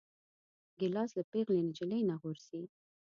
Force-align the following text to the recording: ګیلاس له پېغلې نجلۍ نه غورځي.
ګیلاس 0.79 1.09
له 1.17 1.23
پېغلې 1.31 1.61
نجلۍ 1.69 2.01
نه 2.09 2.15
غورځي. 2.21 2.63